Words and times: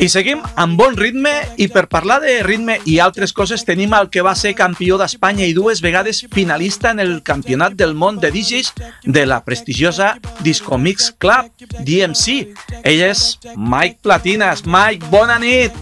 I 0.00 0.06
seguim 0.08 0.40
amb 0.56 0.78
bon 0.80 0.94
ritme 0.96 1.28
i 1.60 1.66
per 1.68 1.82
parlar 1.92 2.22
de 2.22 2.38
ritme 2.40 2.78
i 2.88 2.94
altres 3.04 3.34
coses 3.36 3.66
tenim 3.68 3.92
el 3.92 4.06
que 4.08 4.22
va 4.24 4.32
ser 4.32 4.54
campió 4.56 4.96
d'Espanya 4.96 5.44
i 5.44 5.52
dues 5.52 5.82
vegades 5.84 6.22
finalista 6.32 6.94
en 6.94 7.02
el 7.04 7.18
Campionat 7.20 7.76
del 7.76 7.92
Món 7.92 8.16
de 8.22 8.30
DJs 8.32 8.70
de 9.04 9.26
la 9.28 9.42
prestigiosa 9.44 10.14
Disco 10.40 10.78
Mix 10.80 11.10
Club, 11.20 11.50
DMC. 11.84 12.38
Ell 12.80 13.02
és 13.10 13.26
Mike 13.58 14.00
Platinas. 14.00 14.64
Mike, 14.64 15.04
bona 15.12 15.36
nit! 15.42 15.76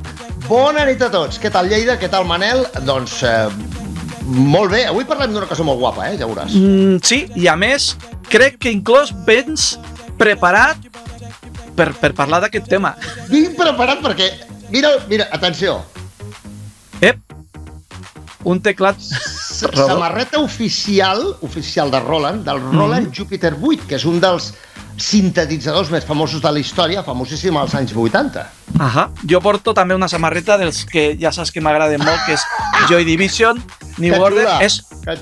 Bona 0.49 0.83
nit 0.89 1.07
a 1.07 1.13
tots. 1.15 1.39
Què 1.39 1.55
tal 1.55 1.71
Lleida? 1.71 1.95
Què 2.03 2.11
tal 2.11 2.27
Manel? 2.27 2.65
Doncs 2.89 3.21
eh, 3.23 3.47
molt 4.27 4.75
bé. 4.75 4.83
Avui 4.91 5.07
parlem 5.07 5.31
d'una 5.37 5.47
cosa 5.47 5.63
molt 5.63 5.79
guapa, 5.79 6.11
eh? 6.11 6.19
Ja 6.19 6.27
veuràs. 6.27 6.59
Mm, 6.59 6.99
sí, 7.07 7.23
i 7.39 7.47
a 7.47 7.55
més, 7.55 7.93
crec 8.27 8.59
que 8.67 8.75
inclús 8.75 9.15
vens 9.31 9.77
preparat 10.19 10.88
per, 11.79 11.93
per 11.99 12.13
parlar 12.19 12.43
d'aquest 12.45 12.69
tema. 12.71 12.95
Vinc 13.31 13.57
preparat 13.59 14.03
perquè... 14.05 14.33
Mira, 14.69 14.91
mira, 15.09 15.29
atenció. 15.33 15.79
Ep, 17.01 17.23
un 18.45 18.61
teclat. 18.61 19.01
Samarreta 19.59 20.43
oficial, 20.45 21.23
oficial 21.47 21.91
de 21.91 22.01
Roland, 22.05 22.45
del 22.47 22.61
Roland 22.73 23.15
Jupiter 23.15 23.55
8, 23.57 23.87
que 23.89 23.97
és 23.97 24.05
un 24.09 24.21
dels 24.23 24.53
sintetitzadors 24.99 25.93
més 25.95 26.05
famosos 26.05 26.43
de 26.43 26.51
la 26.53 26.61
història, 26.61 27.05
famosíssim 27.07 27.57
als 27.57 27.75
anys 27.79 27.95
80. 27.95 28.45
Ahà. 28.83 29.09
Jo 29.31 29.41
porto 29.41 29.73
també 29.75 29.95
una 29.95 30.11
samarreta 30.11 30.59
dels 30.59 30.83
que 30.91 31.13
ja 31.21 31.33
saps 31.35 31.55
que 31.55 31.63
m'agraden 31.63 32.03
molt, 32.03 32.25
que 32.27 32.35
és 32.35 32.45
Joy 32.91 33.07
Division, 33.07 33.63
New 34.03 34.19
Order. 34.19 34.47
És, 34.67 34.81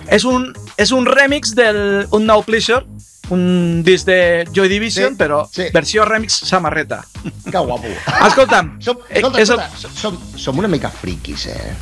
és, 0.09 0.25
un, 0.25 0.49
és 0.81 0.93
un 0.97 1.07
remix 1.07 1.53
del 1.57 2.09
un 2.17 2.27
Now 2.29 2.43
Pleasure, 2.45 2.85
un 3.31 3.83
disc 3.83 4.07
de 4.07 4.47
Joy 4.53 4.69
Division, 4.69 5.13
Sí, 5.15 5.19
però 5.19 5.49
sí. 5.51 5.67
versió 5.75 6.05
remix 6.05 6.33
samarreta. 6.47 7.05
Que 7.51 7.59
guapo. 7.59 7.89
Escolta'm, 8.27 8.77
Som, 8.85 8.99
eh, 9.09 9.19
escolta, 9.19 9.41
és 9.43 9.51
el, 9.51 9.63
som, 9.97 10.19
som 10.39 10.59
una 10.59 10.69
mica 10.69 10.91
friquis, 10.91 11.47
eh? 11.51 11.75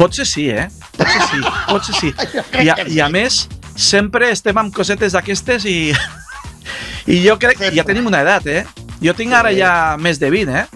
potser 0.00 0.24
sí, 0.24 0.48
eh? 0.48 0.68
Potser 0.96 1.22
sí, 1.28 1.40
potser 1.68 1.94
sí. 1.98 2.14
I, 2.64 2.68
a. 2.72 2.76
I 2.88 3.00
a 3.04 3.08
més, 3.12 3.42
sempre 3.76 4.30
estem 4.32 4.56
amb 4.56 4.72
cosetes 4.74 5.12
d'aquestes 5.16 5.66
i... 5.68 5.78
I 7.10 7.16
jo 7.24 7.36
crec 7.40 7.58
que 7.58 7.70
ja 7.74 7.84
tenim 7.84 8.06
una 8.08 8.20
edat, 8.24 8.46
eh? 8.46 8.64
Jo 9.02 9.12
tinc 9.16 9.32
ara 9.36 9.50
ja 9.56 9.96
més 10.00 10.20
de 10.20 10.28
20, 10.32 10.56
eh? 10.56 10.66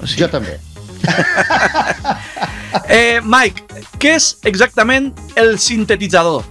O 0.00 0.08
sigui, 0.08 0.24
Jo 0.24 0.28
també. 0.32 0.58
Eh, 2.90 3.20
Mike, 3.24 3.84
què 4.00 4.14
és 4.16 4.32
exactament 4.48 5.10
el 5.38 5.58
sintetitzador? 5.62 6.44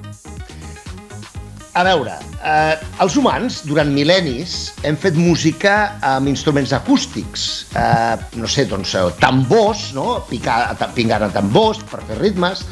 A 1.80 1.84
veure, 1.86 2.12
eh, 2.44 2.76
els 3.00 3.14
humans, 3.16 3.62
durant 3.64 3.88
mil·lennis, 3.96 4.56
hem 4.84 4.98
fet 5.00 5.16
música 5.16 5.76
amb 6.04 6.28
instruments 6.28 6.74
acústics. 6.76 7.46
Eh, 7.72 8.18
no 8.36 8.50
sé, 8.52 8.66
doncs, 8.68 8.98
eh, 9.00 9.06
tambors, 9.22 9.94
no? 9.96 10.18
Picar, 10.28 10.76
pingant 10.98 11.24
a 11.24 11.30
tambors 11.32 11.80
per 11.88 12.02
fer 12.10 12.18
ritmes, 12.20 12.66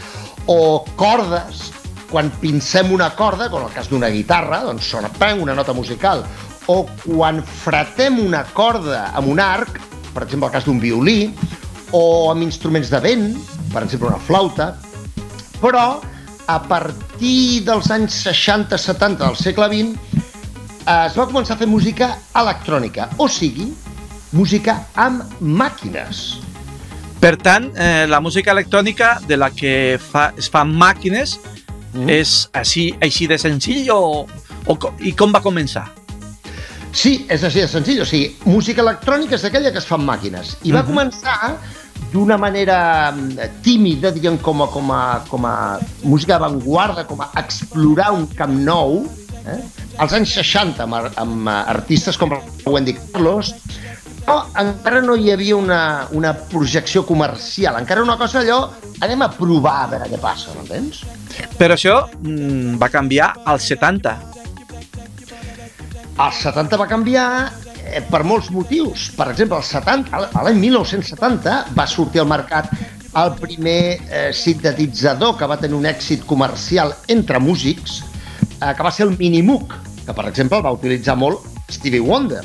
o 0.51 0.83
cordes, 0.99 1.69
quan 2.11 2.33
pincem 2.41 2.91
una 2.91 3.13
corda, 3.15 3.47
com 3.53 3.63
el 3.63 3.71
cas 3.71 3.87
d'una 3.87 4.11
guitarra, 4.11 4.59
doncs 4.67 4.91
sona 4.91 5.13
pang, 5.21 5.39
una 5.45 5.55
nota 5.55 5.71
musical. 5.71 6.25
O 6.67 6.81
quan 7.05 7.39
fretem 7.61 8.19
una 8.25 8.43
corda 8.51 9.05
amb 9.15 9.31
un 9.31 9.39
arc, 9.39 9.79
per 10.11 10.25
exemple, 10.25 10.49
el 10.49 10.57
cas 10.57 10.67
d'un 10.67 10.83
violí, 10.83 11.31
o 11.95 12.03
amb 12.33 12.43
instruments 12.43 12.91
de 12.91 12.99
vent, 12.99 13.31
per 13.71 13.87
exemple, 13.87 14.11
una 14.11 14.19
flauta, 14.19 14.73
però 15.63 16.01
a 16.47 16.57
partir 16.63 17.61
dels 17.67 17.89
anys 17.91 18.21
60-70 18.25 19.17
del 19.19 19.35
segle 19.35 19.67
XX 19.67 20.23
es 20.87 21.17
va 21.19 21.25
començar 21.27 21.55
a 21.57 21.59
fer 21.59 21.67
música 21.67 22.13
electrònica, 22.39 23.09
o 23.19 23.27
sigui, 23.27 23.67
música 24.31 24.77
amb 24.95 25.23
màquines. 25.41 26.37
Per 27.19 27.33
tant, 27.41 27.71
eh, 27.75 28.05
la 28.07 28.21
música 28.21 28.51
electrònica 28.53 29.17
de 29.27 29.35
la 29.37 29.49
que 29.51 29.99
fa, 29.99 30.31
es 30.37 30.49
fan 30.49 30.71
màquines 30.73 31.37
Mm. 31.93 32.09
és 32.11 32.49
així, 32.53 32.93
així 33.01 33.25
de 33.27 33.37
senzill 33.39 33.87
o, 33.89 34.27
o, 34.67 34.73
i 34.99 35.13
com 35.17 35.31
va 35.33 35.39
començar? 35.41 35.85
Sí, 36.91 37.25
és 37.31 37.43
així 37.47 37.61
de 37.63 37.67
senzill, 37.71 38.01
o 38.03 38.05
sigui, 38.05 38.35
música 38.45 38.83
electrònica 38.83 39.35
és 39.35 39.45
aquella 39.47 39.71
que 39.71 39.79
es 39.81 39.85
fa 39.87 39.95
amb 39.95 40.05
màquines. 40.09 40.57
I 40.63 40.71
va 40.75 40.83
Mhm. 40.83 40.89
començar 40.91 41.57
d'una 42.11 42.37
manera 42.37 43.11
mm, 43.11 43.61
tímida, 43.63 44.11
diguem, 44.11 44.37
com 44.37 44.63
a, 44.63 44.67
com 44.73 44.91
a, 44.93 45.01
com 45.29 45.45
a 45.45 45.55
música 46.03 46.37
d'avantguarda, 46.37 47.05
com 47.09 47.21
a 47.21 47.31
explorar 47.41 48.13
un 48.15 48.27
camp 48.37 48.53
nou, 48.53 49.03
eh? 49.45 49.59
als 49.97 50.13
anys 50.13 50.37
60, 50.39 50.83
amb, 50.85 51.11
amb 51.17 51.49
eh, 51.49 51.57
artistes 51.75 52.17
com 52.19 52.35
Wendy 52.65 52.95
Carlos, 53.11 53.53
però 54.27 54.41
encara 54.59 54.99
no 54.99 55.15
hi 55.15 55.31
havia 55.31 55.55
una, 55.55 55.81
una 56.11 56.33
projecció 56.51 57.05
comercial, 57.07 57.77
encara 57.79 58.03
una 58.03 58.17
cosa 58.19 58.41
allò, 58.41 58.59
anem 58.99 59.23
a 59.23 59.29
provar 59.31 59.77
a 59.83 59.91
veure 59.93 60.09
què 60.11 60.19
passa, 60.19 60.55
m'entens? 60.55 61.05
Però 61.59 61.77
això 61.77 62.01
mm, 62.19 62.75
va 62.81 62.91
canviar 62.91 63.33
als 63.45 63.69
70. 63.71 64.17
El 66.17 66.33
70 66.33 66.79
va 66.81 66.89
canviar 66.89 67.27
per 68.09 68.23
molts 68.27 68.49
motius. 68.53 69.07
Per 69.17 69.29
exemple, 69.31 69.59
el 69.59 69.65
70, 69.65 70.21
a 70.27 70.45
l'any 70.45 70.59
1970 70.61 71.57
va 71.77 71.87
sortir 71.89 72.21
al 72.23 72.29
mercat 72.29 72.71
el 73.17 73.33
primer 73.39 73.97
eh, 74.09 74.29
sintetitzador 74.33 75.37
que 75.37 75.47
va 75.49 75.57
tenir 75.57 75.77
un 75.77 75.87
èxit 75.89 76.25
comercial 76.29 76.93
entre 77.07 77.39
músics, 77.39 78.01
eh, 78.61 78.73
que 78.75 78.83
va 78.83 78.91
ser 78.93 79.07
el 79.07 79.15
Minimoog, 79.17 79.73
que 80.05 80.13
per 80.13 80.27
exemple 80.29 80.59
el 80.59 80.65
va 80.67 80.75
utilitzar 80.75 81.17
molt 81.17 81.45
Stevie 81.71 82.03
Wonder. 82.03 82.43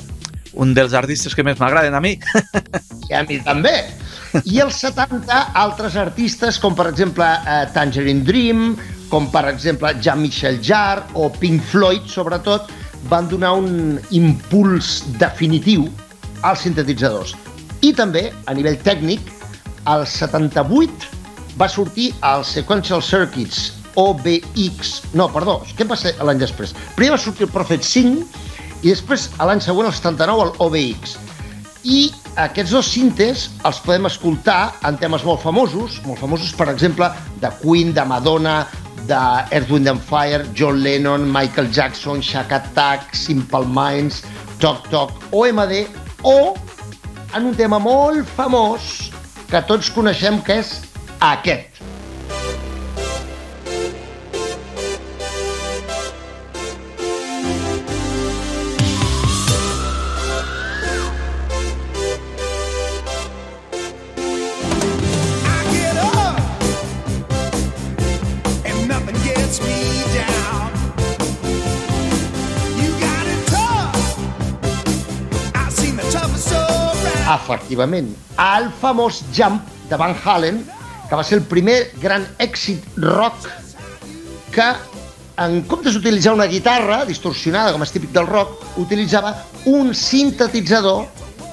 Un 0.52 0.72
dels 0.76 0.94
artistes 0.96 1.34
que 1.34 1.44
més 1.44 1.60
m'agraden 1.60 1.94
a 1.96 2.00
mi. 2.04 2.16
I 3.08 3.14
a 3.16 3.22
mi 3.28 3.38
també. 3.44 3.76
I 4.48 4.62
als 4.64 4.80
70, 4.80 5.38
altres 5.60 5.96
artistes, 6.00 6.58
com 6.60 6.76
per 6.76 6.88
exemple 6.88 7.26
eh, 7.26 7.66
Tangerine 7.74 8.24
Dream, 8.24 8.72
com 9.12 9.28
per 9.32 9.44
exemple 9.50 9.92
Jean-Michel 10.00 10.60
Jarre 10.64 11.04
o 11.20 11.28
Pink 11.36 11.60
Floyd, 11.68 12.08
sobretot, 12.08 12.70
van 13.10 13.28
donar 13.30 13.54
un 13.58 13.98
impuls 14.10 15.02
definitiu 15.18 15.88
als 16.42 16.64
sintetitzadors. 16.66 17.34
I 17.82 17.92
també, 17.98 18.28
a 18.46 18.54
nivell 18.54 18.78
tècnic, 18.86 19.20
al 19.90 20.06
78 20.06 21.10
va 21.58 21.68
sortir 21.68 22.12
el 22.22 22.44
Sequential 22.46 23.02
Circuits, 23.02 23.72
OBX... 23.98 24.94
No, 25.18 25.28
perdó, 25.32 25.60
què 25.76 25.86
va 25.88 25.98
ser 25.98 26.14
l'any 26.22 26.40
després? 26.40 26.72
Primer 26.96 27.16
va 27.16 27.20
sortir 27.20 27.48
el 27.48 27.52
Prophet 27.52 27.84
5 27.84 28.24
i 28.82 28.90
després, 28.90 29.28
a 29.38 29.46
l'any 29.46 29.60
següent, 29.62 29.90
el 29.90 29.96
79, 29.98 30.46
el 30.48 30.54
OBX. 30.64 31.18
I 31.82 31.98
aquests 32.40 32.72
dos 32.72 32.88
cintes 32.94 33.48
els 33.68 33.80
podem 33.84 34.06
escoltar 34.08 34.72
en 34.88 34.96
temes 35.00 35.26
molt 35.26 35.42
famosos, 35.42 35.98
molt 36.06 36.22
famosos, 36.22 36.54
per 36.56 36.70
exemple, 36.72 37.10
de 37.42 37.50
Queen, 37.60 37.92
de 37.94 38.04
Madonna, 38.08 38.62
de 39.06 39.20
Earth, 39.50 39.70
Wind 39.70 39.88
and 39.88 40.00
Fire, 40.00 40.44
John 40.54 40.82
Lennon, 40.82 41.26
Michael 41.30 41.70
Jackson, 41.72 42.20
Shack 42.20 42.52
Attack, 42.52 43.14
Simple 43.14 43.66
Minds, 43.66 44.22
Tok 44.58 44.88
Tok, 44.90 45.12
OMD, 45.32 45.86
o 46.22 46.54
en 47.34 47.46
un 47.46 47.54
tema 47.56 47.80
molt 47.80 48.28
famós 48.36 49.10
que 49.50 49.62
tots 49.68 49.90
coneixem, 49.92 50.40
que 50.44 50.60
és 50.62 50.74
aquest. 51.20 51.71
Efectivament, 77.32 78.10
el 78.36 78.70
famós 78.80 79.22
Jump 79.34 79.60
de 79.88 79.98
Van 80.00 80.14
Halen, 80.24 80.62
que 81.08 81.16
va 81.16 81.24
ser 81.24 81.38
el 81.38 81.44
primer 81.48 81.92
gran 82.00 82.24
èxit 82.40 82.84
rock 83.00 83.48
que, 84.52 84.66
en 85.42 85.62
comptes 85.68 85.96
d'utilitzar 85.96 86.34
una 86.36 86.48
guitarra 86.50 87.02
distorsionada, 87.08 87.72
com 87.72 87.84
és 87.84 87.94
típic 87.94 88.12
del 88.12 88.28
rock, 88.28 88.66
utilitzava 88.82 89.34
un 89.72 89.94
sintetitzador 89.96 91.06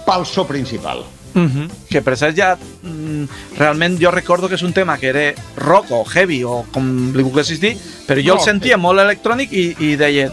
pel 0.07 0.27
so 0.27 0.45
principal. 0.47 1.05
Uh 1.35 1.45
-huh. 1.45 1.69
Que 1.89 2.01
per 2.01 2.17
cert 2.17 2.35
ja 2.35 2.57
mm, 2.57 3.23
realment 3.57 3.99
jo 4.01 4.11
recordo 4.11 4.47
que 4.47 4.55
és 4.55 4.63
un 4.63 4.73
tema 4.73 4.97
que 4.97 5.07
era 5.07 5.33
rock 5.55 5.91
o 5.91 6.03
heavy 6.03 6.43
o 6.43 6.65
com 6.71 7.13
li 7.13 7.23
volguessis 7.23 7.59
dir, 7.59 7.77
però 8.07 8.19
jo 8.19 8.33
No, 8.33 8.39
el 8.39 8.45
sentia 8.45 8.77
molt 8.77 8.99
electrònic 8.99 9.51
i, 9.51 9.75
i 9.79 9.95
deia 9.95 10.31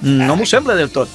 no 0.00 0.36
m'ho 0.36 0.46
sembla 0.46 0.74
del 0.74 0.90
tot. 0.90 1.08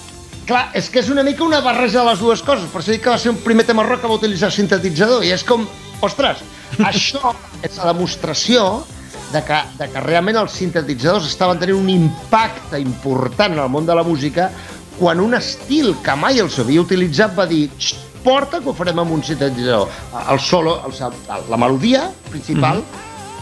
Clar, 0.45 0.67
és 0.77 0.91
que 0.93 1.01
és 1.01 1.09
una 1.09 1.23
mica 1.25 1.43
una 1.43 1.61
barreja 1.65 2.03
de 2.03 2.09
les 2.11 2.21
dues 2.21 2.43
coses, 2.45 2.67
per 2.69 2.81
això 2.81 2.93
dic 2.93 3.01
que 3.05 3.13
va 3.13 3.17
ser 3.21 3.31
un 3.33 3.39
primer 3.41 3.65
tema 3.65 3.83
rock 3.83 4.03
que 4.03 4.11
va 4.11 4.19
utilitzar 4.19 4.51
sintetitzador, 4.53 5.25
i 5.25 5.33
és 5.33 5.43
com, 5.47 5.65
ostres, 6.05 6.43
això 6.91 7.33
és 7.65 7.79
la 7.79 7.89
demostració 7.91 8.85
de 9.33 9.41
que, 9.45 9.59
de 9.79 9.89
que 9.89 10.05
realment 10.05 10.37
els 10.43 10.53
sintetitzadors 10.53 11.27
estaven 11.31 11.59
tenint 11.61 11.81
un 11.81 11.89
impacte 11.89 12.79
important 12.79 13.57
en 13.57 13.63
el 13.65 13.71
món 13.73 13.89
de 13.89 13.97
la 13.97 14.05
música 14.05 14.51
quan 14.99 15.19
un 15.19 15.33
estil 15.35 15.95
que 16.05 16.13
mai 16.15 16.39
els 16.39 16.59
havia 16.61 16.85
utilitzat 16.85 17.33
va 17.35 17.49
dir 17.49 17.65
"Xt, 17.73 18.05
importa 18.25 18.57
que 18.59 18.71
ho 18.71 18.73
farem 18.73 18.97
amb 19.03 19.11
un 19.13 19.21
sintetitzador. 19.23 19.89
El 20.33 20.39
solo, 20.41 20.79
el, 20.87 20.93
la 21.49 21.57
melodia 21.61 22.07
principal, 22.31 22.81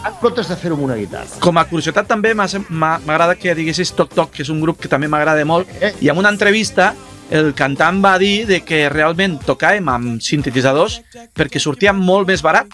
en 0.06 0.20
comptes 0.22 0.50
de 0.52 0.58
fer-ho 0.60 0.76
amb 0.76 0.86
una 0.90 1.00
guitarra. 1.00 1.40
Com 1.44 1.58
a 1.58 1.66
curiositat 1.70 2.08
també 2.10 2.34
m'agrada 2.36 3.36
que 3.40 3.56
diguessis 3.56 3.94
Toc 3.96 4.14
Toc, 4.14 4.32
que 4.36 4.44
és 4.44 4.52
un 4.54 4.62
grup 4.62 4.80
que 4.82 4.92
també 4.92 5.08
m'agrada 5.08 5.46
molt, 5.46 5.68
Eh. 5.80 5.94
i 6.02 6.10
en 6.10 6.18
una 6.18 6.30
entrevista 6.30 6.94
el 7.34 7.54
cantant 7.58 8.02
va 8.04 8.18
dir 8.20 8.46
de 8.46 8.60
que 8.62 8.90
realment 8.92 9.40
tocàvem 9.42 9.88
amb 9.90 10.22
sintetitzadors 10.22 11.00
perquè 11.34 11.62
sortia 11.62 11.94
molt 11.96 12.28
més 12.28 12.44
barat. 12.46 12.68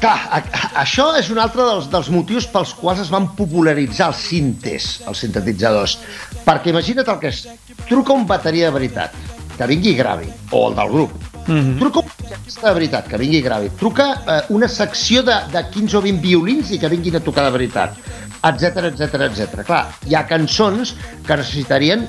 Clar, 0.00 0.16
a, 0.30 0.40
a, 0.40 0.62
això 0.82 1.10
és 1.18 1.30
un 1.30 1.38
altre 1.42 1.66
dels, 1.66 1.88
dels 1.92 2.10
motius 2.10 2.48
pels 2.50 2.74
quals 2.78 3.04
es 3.04 3.12
van 3.12 3.30
popularitzar 3.38 4.10
els 4.12 4.24
sintes, 4.30 4.90
els 5.06 5.24
sintetitzadors. 5.24 5.98
Perquè 6.46 6.72
imagina't 6.72 7.12
el 7.14 7.20
que 7.22 7.32
és. 7.32 7.44
Truca 7.88 8.16
un 8.16 8.26
bateria 8.26 8.70
de 8.70 8.78
veritat, 8.78 9.14
que 9.56 9.70
vingui 9.70 9.94
i 9.94 9.98
gravi, 9.98 10.32
o 10.50 10.68
el 10.70 10.78
del 10.78 10.94
grup. 10.96 11.12
Mm 11.46 11.60
-hmm. 11.60 11.78
Truca 11.78 12.00
un 12.00 12.10
de 12.46 12.74
veritat, 12.74 13.08
que 13.08 13.20
vingui 13.20 13.42
gravi. 13.44 13.70
Truca 13.78 14.08
eh, 14.14 14.40
una 14.54 14.68
secció 14.68 15.22
de, 15.22 15.36
de 15.52 15.64
15 15.70 15.98
o 15.98 16.02
20 16.04 16.24
violins 16.24 16.72
i 16.74 16.80
que 16.80 16.90
vinguin 16.90 17.18
a 17.18 17.24
tocar 17.24 17.44
de 17.46 17.52
veritat, 17.54 17.98
etc 18.48 18.88
etc 18.92 19.28
etc. 19.28 19.62
Clar, 19.66 19.84
hi 20.06 20.16
ha 20.16 20.26
cançons 20.28 20.94
que 21.26 21.38
necessitarien 21.38 22.06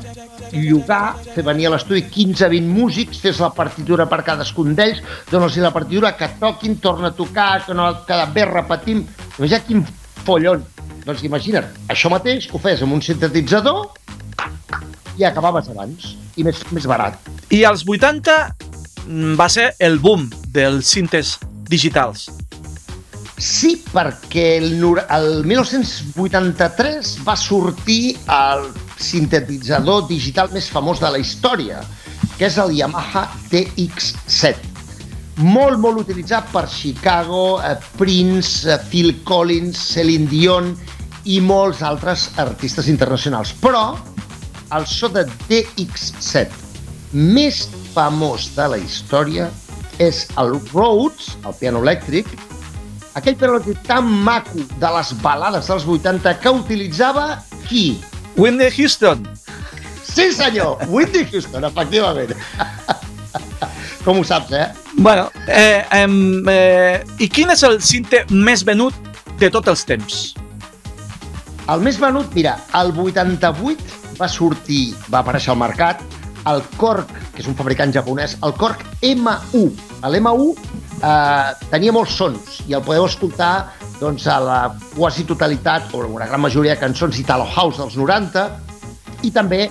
llogar, 0.52 1.18
fer 1.36 1.44
venir 1.46 1.68
a 1.68 1.74
l'estudi 1.76 2.04
15-20 2.10 2.70
músics, 2.74 3.20
fes 3.22 3.40
la 3.44 3.52
partitura 3.54 4.08
per 4.10 4.24
cadascun 4.26 4.74
d'ells, 4.78 5.02
dones 5.30 5.58
la 5.58 5.74
partitura, 5.76 6.16
que 6.18 6.30
toquin, 6.40 6.80
torna 6.80 7.10
a 7.10 7.16
tocar, 7.16 7.66
que 7.66 7.74
no 7.74 7.92
cada 8.08 8.26
vegada 8.26 8.62
repetim. 8.62 9.06
Imagina 9.38 9.62
quin 9.68 9.86
follon. 10.26 10.66
Doncs 11.06 11.24
imagina't, 11.24 11.70
això 11.90 12.10
mateix 12.12 12.50
ho 12.54 12.60
fes 12.62 12.82
amb 12.84 12.94
un 12.94 13.02
sintetitzador 13.02 13.88
i 15.18 15.26
acabaves 15.28 15.70
abans, 15.72 16.16
i 16.38 16.44
més, 16.48 16.60
més 16.72 16.86
barat. 16.88 17.18
I 17.50 17.64
als 17.68 17.86
80 17.88 18.36
mm, 18.36 18.69
va 19.10 19.50
ser 19.50 19.74
el 19.80 19.98
boom 20.00 20.28
dels 20.54 20.90
cintes 20.94 21.38
digitals. 21.70 22.28
Sí, 23.40 23.78
perquè 23.94 24.58
el, 24.60 24.74
el 24.84 25.30
1983 25.48 27.14
va 27.26 27.36
sortir 27.40 28.18
el 28.36 28.68
sintetitzador 29.00 30.10
digital 30.10 30.52
més 30.54 30.68
famós 30.70 31.00
de 31.00 31.10
la 31.14 31.22
història, 31.22 31.80
que 32.38 32.50
és 32.50 32.58
el 32.60 32.76
Yamaha 32.76 33.26
TX7. 33.50 34.68
Molt, 35.40 35.80
molt 35.80 36.04
utilitzat 36.04 36.52
per 36.52 36.68
Chicago, 36.68 37.62
eh, 37.64 37.78
Prince, 37.98 38.68
eh, 38.68 38.78
Phil 38.92 39.22
Collins, 39.24 39.80
Celine 39.96 40.28
Dion 40.28 40.74
i 41.32 41.40
molts 41.40 41.82
altres 41.82 42.28
artistes 42.36 42.92
internacionals. 42.92 43.56
Però 43.64 43.96
el 44.76 44.86
so 44.86 45.08
de 45.08 45.24
DX7 45.48 46.68
més 47.16 47.70
famós 47.94 48.52
de 48.56 48.68
la 48.74 48.80
història 48.82 49.50
és 50.00 50.26
el 50.40 50.56
Rhodes, 50.72 51.34
el 51.44 51.58
piano 51.60 51.82
elèctric, 51.84 52.30
aquell 53.20 53.36
piano 53.36 53.58
elèctric 53.58 53.84
tan 53.88 54.08
maco 54.08 54.64
de 54.80 54.94
les 54.96 55.12
balades 55.24 55.68
dels 55.68 55.88
80 55.88 56.38
que 56.40 56.56
utilitzava 56.62 57.28
qui? 57.68 58.00
Whitney 58.40 58.72
Houston, 58.72 59.26
Sí, 60.14 60.32
senyor! 60.34 60.78
Whitney 60.88 61.28
Houston, 61.32 61.64
efectivament. 61.64 62.34
Com 64.06 64.20
ho 64.20 64.24
saps, 64.26 64.52
eh? 64.52 64.68
Bueno, 64.98 65.30
eh, 65.48 65.86
em, 65.92 66.44
eh, 66.50 67.04
i 67.22 67.30
quin 67.30 67.52
és 67.54 67.62
el 67.68 67.78
cinte 67.84 68.24
més 68.32 68.64
venut 68.66 68.96
de 69.40 69.50
tots 69.54 69.70
els 69.70 69.86
temps? 69.86 70.20
El 71.70 71.84
més 71.86 72.00
venut, 72.02 72.32
mira, 72.34 72.56
el 72.80 72.92
88 72.96 74.18
va 74.18 74.28
sortir, 74.32 74.96
va 75.14 75.22
aparèixer 75.22 75.54
al 75.54 75.62
mercat, 75.62 76.02
el 76.52 76.62
Korg, 76.78 77.08
que 77.34 77.42
és 77.44 77.50
un 77.50 77.56
fabricant 77.58 77.92
japonès, 77.94 78.38
el 78.46 78.54
Korg 78.60 78.80
M1. 79.06 79.70
L'M1 80.10 80.44
eh, 81.04 81.50
tenia 81.72 81.92
molts 81.96 82.14
sons 82.20 82.40
i 82.68 82.74
el 82.78 82.84
podeu 82.86 83.06
escoltar 83.08 83.54
doncs, 84.00 84.28
a 84.32 84.40
la 84.40 84.60
quasi 84.96 85.24
totalitat 85.28 85.94
o 85.94 85.98
una 86.08 86.28
gran 86.30 86.42
majoria 86.42 86.76
de 86.76 86.82
cançons 86.82 87.20
Italo 87.20 87.46
House 87.46 87.78
dels 87.82 87.96
90 88.00 88.50
i 89.28 89.32
també 89.36 89.62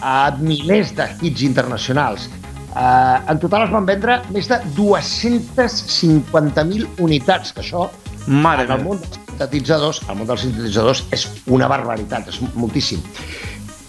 a 0.00 0.30
milers 0.40 0.94
de 0.96 1.06
hits 1.20 1.42
internacionals. 1.46 2.28
Eh, 2.70 3.32
en 3.32 3.38
total 3.42 3.62
es 3.66 3.72
van 3.72 3.86
vendre 3.88 4.22
més 4.30 4.48
de 4.48 4.56
250.000 4.76 6.86
unitats, 7.00 7.52
que 7.52 7.60
això 7.64 7.90
Mare 8.26 8.64
en 8.66 8.72
el 8.74 8.82
món 8.84 8.98
dels 9.00 9.14
sintetitzadors, 9.16 10.02
el 10.06 10.16
món 10.18 10.26
dels 10.28 10.42
sintetitzadors 10.44 11.00
és 11.16 11.22
una 11.50 11.68
barbaritat, 11.72 12.28
és 12.28 12.36
moltíssim. 12.54 13.00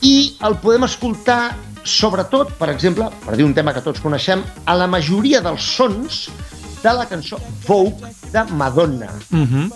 I 0.07 0.37
el 0.47 0.55
podem 0.63 0.83
escoltar, 0.87 1.51
sobretot, 1.83 2.53
per 2.59 2.69
exemple, 2.73 3.09
per 3.25 3.37
dir 3.37 3.45
un 3.45 3.53
tema 3.57 3.73
que 3.73 3.83
tots 3.85 4.01
coneixem, 4.03 4.43
a 4.65 4.75
la 4.77 4.87
majoria 4.87 5.41
dels 5.41 5.69
sons 5.77 6.25
de 6.81 6.93
la 6.97 7.05
cançó 7.09 7.39
Vogue 7.67 8.11
de 8.31 8.43
Madonna. 8.57 9.11
Uh 9.31 9.45
-huh. 9.45 9.71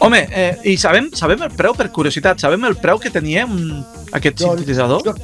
Home, 0.00 0.28
eh, 0.30 0.58
i 0.64 0.76
sabem, 0.76 1.10
sabem 1.12 1.42
el 1.42 1.50
preu, 1.50 1.74
per 1.74 1.90
curiositat, 1.90 2.40
sabem 2.40 2.64
el 2.64 2.76
preu 2.76 2.98
que 2.98 3.10
tenia 3.10 3.44
un, 3.44 3.84
aquest 4.12 4.38
sintetitzador? 4.38 5.02
jo 5.04 5.14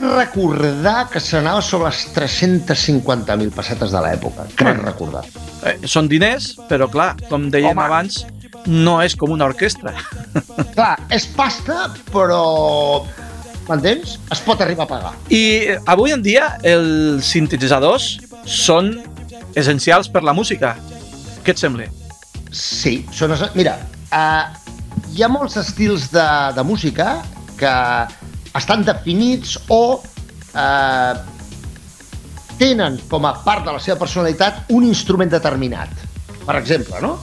recordar 0.00 1.08
que 1.12 1.20
s'anava 1.20 1.60
sobre 1.62 1.90
les 1.90 2.06
350.000 2.14 3.52
pessetes 3.52 3.92
de 3.92 4.00
l'època. 4.00 4.46
Crec 4.56 4.82
recordar. 4.84 5.24
Eh, 5.66 5.76
són 5.84 6.08
diners, 6.08 6.54
però 6.70 6.88
clar, 6.90 7.14
com 7.28 7.50
dèiem 7.52 7.76
Home. 7.76 7.84
abans, 7.84 8.24
no 8.66 9.00
és 9.04 9.16
com 9.16 9.30
una 9.30 9.48
orquestra. 9.50 9.94
Clar, 10.76 10.96
és 11.12 11.26
pasta, 11.36 11.90
però... 12.12 13.04
M'entens? 13.68 14.16
Es 14.32 14.42
pot 14.44 14.60
arribar 14.62 14.86
a 14.86 14.90
pagar. 14.90 15.12
I 15.28 15.42
eh, 15.74 15.78
avui 15.90 16.14
en 16.14 16.22
dia 16.24 16.56
els 16.66 17.28
sintetitzadors 17.30 18.16
són 18.48 18.94
essencials 19.58 20.10
per 20.10 20.24
la 20.26 20.34
música. 20.36 20.74
Què 21.44 21.54
et 21.54 21.60
sembla? 21.60 21.88
Sí, 22.50 23.00
són... 23.14 23.34
Mira, 23.54 23.76
uh, 24.10 24.50
hi 25.14 25.22
ha 25.22 25.30
molts 25.30 25.58
estils 25.60 26.08
de, 26.14 26.26
de 26.56 26.64
música 26.66 27.20
que 27.60 27.74
estan 28.58 28.82
definits 28.86 29.56
o 29.70 30.00
uh, 30.00 31.12
tenen 32.60 32.98
com 33.08 33.26
a 33.28 33.34
part 33.44 33.64
de 33.66 33.74
la 33.76 33.80
seva 33.82 33.98
personalitat 34.00 34.72
un 34.74 34.86
instrument 34.88 35.30
determinat. 35.32 35.92
Per 36.44 36.56
exemple, 36.58 37.00
no? 37.04 37.16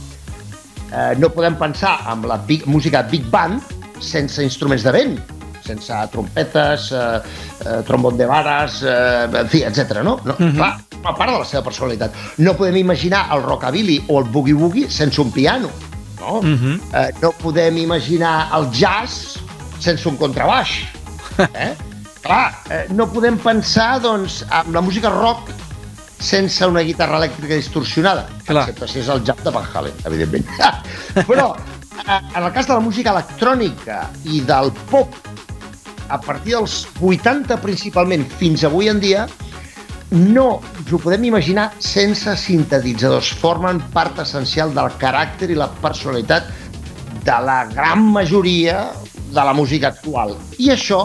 Uh, 0.88 1.12
no 1.20 1.30
podem 1.34 1.58
pensar 1.60 1.98
en 2.14 2.24
la 2.30 2.40
big, 2.48 2.64
música 2.70 3.04
big 3.12 3.28
band 3.34 3.76
sense 4.00 4.40
instruments 4.44 4.86
de 4.86 4.94
vent, 4.96 5.18
sense 5.68 6.02
trompetes, 6.12 6.92
eh, 6.92 7.22
eh, 7.66 7.82
trombon 7.88 8.18
de 8.18 8.26
vares, 8.30 8.82
eh, 8.84 9.28
en 9.42 9.50
fi, 9.52 9.64
etc. 9.68 10.02
no? 10.04 10.20
no 10.24 10.36
Mhm. 10.38 10.56
Clar, 10.56 10.74
forma 10.98 11.16
part 11.18 11.32
de 11.32 11.40
la 11.40 11.46
seva 11.46 11.64
personalitat. 11.64 12.14
No 12.38 12.56
podem 12.58 12.78
imaginar 12.78 13.28
el 13.36 13.44
rockabilly 13.44 14.04
o 14.08 14.20
el 14.20 14.26
boogie-woogie 14.32 14.90
sense 14.90 15.22
un 15.22 15.32
piano, 15.32 15.70
no? 16.20 16.42
Mhm. 16.42 16.82
eh, 16.94 17.14
no 17.22 17.32
podem 17.32 17.78
imaginar 17.78 18.50
el 18.58 18.72
jazz 18.72 19.38
sense 19.80 20.08
un 20.10 20.18
contrabaix. 20.18 20.70
Eh? 21.54 21.76
Clar, 22.24 22.64
eh, 22.72 22.88
no 22.90 23.06
podem 23.14 23.38
pensar 23.38 24.02
doncs, 24.02 24.42
en 24.50 24.74
la 24.74 24.82
música 24.82 25.10
rock 25.10 25.52
sense 26.20 26.66
una 26.66 26.82
guitarra 26.82 27.20
elèctrica 27.20 27.54
distorsionada, 27.54 28.26
Clar. 28.48 28.64
excepte 28.66 28.88
si 28.90 29.00
és 29.04 29.10
el 29.14 29.24
jazz 29.24 29.44
de 29.46 29.54
Van 29.54 29.68
Halen, 29.72 29.94
evidentment. 30.10 30.48
Però, 31.30 31.52
eh, 32.02 32.20
en 32.34 32.44
el 32.44 32.52
cas 32.54 32.68
de 32.68 32.74
la 32.74 32.82
música 32.82 33.14
electrònica 33.14 34.08
i 34.26 34.42
del 34.42 34.74
pop, 34.90 35.14
a 36.10 36.20
partir 36.22 36.56
dels 36.56 36.88
80 37.02 37.60
principalment 37.62 38.26
fins 38.40 38.64
avui 38.68 38.90
en 38.90 39.00
dia, 39.00 39.28
no 40.12 40.62
ens 40.80 40.94
ho 40.94 41.00
podem 41.04 41.26
imaginar 41.28 41.72
sense 41.84 42.32
sintetitzadors. 42.40 43.34
Formen 43.42 43.82
part 43.94 44.20
essencial 44.24 44.74
del 44.76 44.94
caràcter 45.02 45.50
i 45.52 45.58
la 45.60 45.68
personalitat 45.84 46.48
de 47.28 47.38
la 47.44 47.66
gran 47.74 48.06
majoria 48.14 48.94
de 49.28 49.44
la 49.44 49.54
música 49.54 49.90
actual. 49.92 50.38
I 50.58 50.72
això 50.72 51.02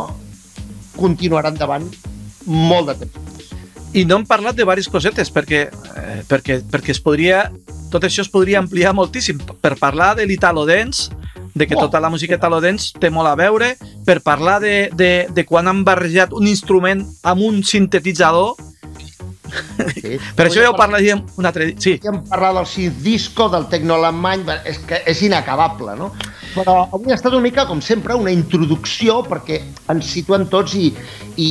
continuarà 0.94 1.50
endavant 1.50 1.88
molt 2.46 2.92
de 2.92 2.98
temps. 3.06 3.50
I 3.92 4.04
no 4.08 4.20
hem 4.20 4.26
parlat 4.28 4.54
de 4.56 4.62
diverses 4.62 4.88
cosetes, 4.88 5.28
perquè, 5.32 5.66
eh, 5.68 6.22
perquè, 6.28 6.62
perquè 6.64 6.94
es 6.94 7.00
podria, 7.02 7.50
tot 7.90 8.06
això 8.06 8.22
es 8.22 8.30
podria 8.30 8.60
ampliar 8.62 8.94
moltíssim. 8.94 9.42
Per 9.60 9.74
parlar 9.76 10.14
de 10.16 10.24
l'Italo 10.26 10.64
Dance, 10.64 11.10
de 11.54 11.66
que 11.66 11.74
Oh. 11.76 11.80
tota 11.80 12.00
la 12.00 12.08
música 12.08 12.36
Italo 12.36 12.60
Dance 12.60 12.94
té 12.98 13.10
molt 13.10 13.28
a 13.28 13.34
veure, 13.34 13.76
per 14.06 14.20
parlar 14.24 14.60
de, 14.62 14.90
de, 14.98 15.12
de 15.30 15.44
quan 15.46 15.70
han 15.70 15.84
barrejat 15.86 16.32
un 16.36 16.48
instrument 16.50 17.04
amb 17.22 17.48
un 17.48 17.62
sintetitzador, 17.66 18.54
Sí. 19.92 20.16
per 20.36 20.46
això 20.46 20.62
ja 20.62 20.70
ho 20.70 20.76
parlaríem 20.78 21.22
un 21.36 21.48
altre 21.48 21.66
dia. 21.68 21.80
Sí, 21.82 21.92
Podríem 22.00 22.22
parlar 22.30 22.54
del 22.56 22.68
synth 22.68 23.02
disco, 23.04 23.48
del 23.52 23.66
tecno 23.72 23.98
alemany, 23.98 24.46
és 24.68 24.80
que 24.88 25.02
és 25.08 25.20
inacabable, 25.26 25.96
no? 25.98 26.12
Però 26.54 26.86
avui 26.92 27.12
ha 27.12 27.18
estat 27.18 27.32
una 27.32 27.44
mica, 27.44 27.66
com 27.68 27.80
sempre, 27.84 28.16
una 28.16 28.32
introducció 28.32 29.20
perquè 29.28 29.60
ens 29.92 30.10
situem 30.12 30.46
tots 30.52 30.76
i, 30.76 30.90
i 31.40 31.50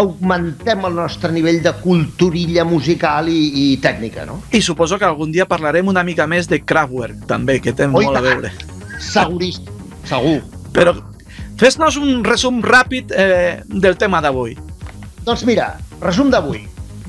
augmentem 0.00 0.84
el 0.86 0.94
nostre 0.94 1.32
nivell 1.34 1.60
de 1.64 1.72
culturilla 1.82 2.64
musical 2.68 3.28
i, 3.32 3.40
i 3.62 3.64
tècnica, 3.82 4.24
no? 4.28 4.38
i 4.54 4.60
suposo 4.62 5.00
que 5.00 5.08
algun 5.08 5.32
dia 5.34 5.48
parlarem 5.50 5.88
una 5.90 6.04
mica 6.06 6.28
més 6.30 6.46
de 6.48 6.60
Kraftwerk, 6.62 7.24
també, 7.26 7.58
que 7.64 7.74
té 7.74 7.88
Oi, 7.88 7.92
molt 7.96 8.20
a 8.20 8.22
veure. 8.22 8.52
Seguríssim, 9.02 9.66
segur. 10.06 10.38
Però 10.70 10.94
fes-nos 11.60 11.98
un 12.00 12.22
resum 12.24 12.62
ràpid 12.64 13.12
eh, 13.12 13.60
del 13.68 13.98
tema 14.00 14.22
d'avui. 14.24 14.54
Doncs 15.26 15.44
mira, 15.44 15.74
resum 16.00 16.32
d'avui. 16.32 16.66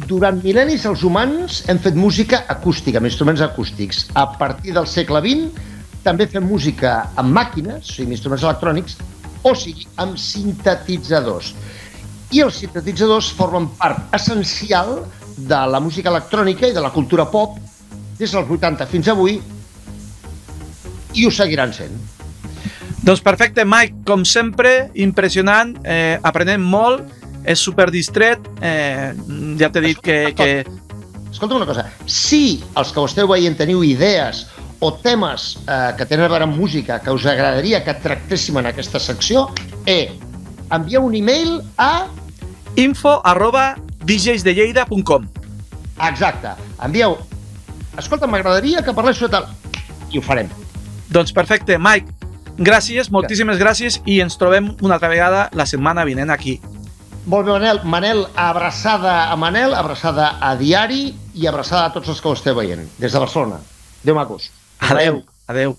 durant 0.10 0.40
mil·lennis 0.42 0.82
els 0.90 1.04
humans 1.06 1.60
hem 1.70 1.78
fet 1.80 1.96
música 1.96 2.40
acústica, 2.50 2.98
amb 2.98 3.08
instruments 3.08 3.44
acústics. 3.46 4.08
A 4.18 4.26
partir 4.40 4.74
del 4.74 4.88
segle 4.90 5.22
XX 5.22 6.02
també 6.04 6.26
fem 6.28 6.44
música 6.44 6.96
amb 7.22 7.32
màquines, 7.38 7.86
o 7.86 7.94
sigui, 7.94 8.16
instruments 8.18 8.44
electrònics, 8.44 8.98
o 9.46 9.54
sigui, 9.56 9.86
amb 10.02 10.18
sintetitzadors. 10.20 11.54
I 12.34 12.42
els 12.44 12.58
sintetitzadors 12.64 13.30
formen 13.38 13.70
part 13.78 14.18
essencial 14.18 15.06
de 15.38 15.62
la 15.70 15.80
música 15.80 16.10
electrònica 16.10 16.68
i 16.68 16.76
de 16.76 16.84
la 16.84 16.92
cultura 16.92 17.30
pop 17.30 17.60
des 18.18 18.34
dels 18.34 18.56
80 18.58 18.90
fins 18.90 19.12
avui 19.14 19.38
i 21.14 21.28
ho 21.28 21.32
seguiran 21.32 21.72
sent. 21.78 22.21
Doncs 23.02 23.22
perfecte, 23.26 23.66
Mike, 23.66 24.04
com 24.06 24.22
sempre, 24.26 24.92
impressionant, 24.94 25.74
eh, 25.84 26.20
aprenem 26.22 26.62
molt, 26.62 27.08
és 27.50 27.58
super 27.58 27.90
distret, 27.90 28.46
eh, 28.62 29.10
ja 29.58 29.72
t'he 29.74 29.82
dit 29.88 29.98
que, 29.98 30.18
que... 30.38 30.50
Escolta 31.32 31.58
una 31.58 31.66
cosa, 31.66 31.88
si 32.06 32.62
els 32.78 32.92
que 32.94 33.02
ho 33.02 33.08
esteu 33.10 33.30
veient 33.32 33.58
teniu 33.58 33.82
idees 33.88 34.44
o 34.86 34.92
temes 35.02 35.56
eh, 35.66 35.96
que 35.98 36.06
tenen 36.06 36.28
a 36.28 36.30
veure 36.30 36.46
amb 36.46 36.58
música 36.58 37.00
que 37.02 37.14
us 37.14 37.26
agradaria 37.26 37.82
que 37.82 37.98
tractéssim 38.06 38.62
en 38.62 38.70
aquesta 38.70 39.02
secció, 39.02 39.48
eh, 39.90 40.14
envieu 40.70 41.10
un 41.10 41.18
e-mail 41.18 41.58
a... 41.82 42.06
info 42.78 43.18
arroba 43.26 43.76
djsdelleida.com 44.06 45.26
Exacte, 46.06 46.54
envieu... 46.86 47.18
Escolta, 47.98 48.30
m'agradaria 48.30 48.86
que 48.86 48.94
parlés 48.94 49.18
sobre 49.18 49.34
tal... 49.40 49.50
I 50.12 50.20
ho 50.20 50.24
farem. 50.24 50.50
Doncs 51.12 51.34
perfecte, 51.36 51.78
Mike, 51.82 52.21
gràcies, 52.58 53.12
moltíssimes 53.12 53.60
gràcies 53.62 54.00
i 54.06 54.20
ens 54.24 54.38
trobem 54.40 54.72
una 54.82 54.96
altra 54.98 55.10
vegada 55.12 55.50
la 55.54 55.66
setmana 55.66 56.06
vinent 56.08 56.32
aquí. 56.34 56.60
Molt 57.26 57.46
bé, 57.46 57.54
Manel. 57.54 57.80
Manel, 57.84 58.26
abraçada 58.36 59.32
a 59.32 59.36
Manel, 59.38 59.76
abraçada 59.78 60.38
a 60.42 60.56
Diari 60.58 61.14
i 61.36 61.48
abraçada 61.48 61.86
a 61.86 61.94
tots 61.94 62.10
els 62.10 62.22
que 62.22 62.32
ho 62.32 62.34
esteu 62.34 62.58
veient, 62.58 62.88
des 62.98 63.14
de 63.14 63.20
Barcelona. 63.22 63.62
Adéu, 64.02 64.18
macos. 64.18 64.50
Adeu, 64.80 65.22
adeu. 65.48 65.78